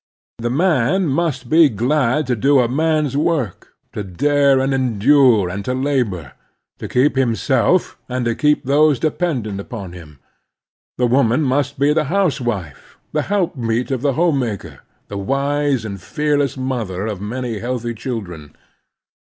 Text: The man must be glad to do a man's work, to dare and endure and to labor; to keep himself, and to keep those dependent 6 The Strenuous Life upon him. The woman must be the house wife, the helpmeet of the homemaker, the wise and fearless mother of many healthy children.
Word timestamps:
The 0.39 0.49
man 0.49 1.05
must 1.09 1.47
be 1.47 1.69
glad 1.69 2.25
to 2.25 2.35
do 2.35 2.57
a 2.59 2.67
man's 2.67 3.15
work, 3.15 3.73
to 3.93 4.03
dare 4.03 4.57
and 4.59 4.73
endure 4.73 5.47
and 5.47 5.63
to 5.65 5.75
labor; 5.75 6.31
to 6.79 6.87
keep 6.87 7.15
himself, 7.15 7.99
and 8.09 8.25
to 8.25 8.33
keep 8.33 8.65
those 8.65 8.97
dependent 8.97 9.57
6 9.57 9.57
The 9.57 9.65
Strenuous 9.65 9.91
Life 9.91 9.93
upon 9.93 9.93
him. 9.93 10.19
The 10.97 11.05
woman 11.05 11.41
must 11.43 11.77
be 11.77 11.93
the 11.93 12.05
house 12.05 12.41
wife, 12.41 12.97
the 13.11 13.21
helpmeet 13.29 13.91
of 13.91 14.01
the 14.01 14.13
homemaker, 14.13 14.79
the 15.07 15.19
wise 15.19 15.85
and 15.85 16.01
fearless 16.01 16.57
mother 16.57 17.05
of 17.05 17.21
many 17.21 17.59
healthy 17.59 17.93
children. 17.93 18.55